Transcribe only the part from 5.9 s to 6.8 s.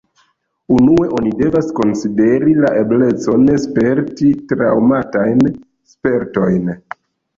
spertojn.